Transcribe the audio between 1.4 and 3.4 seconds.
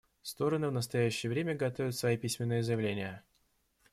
готовят свои письменные заявления.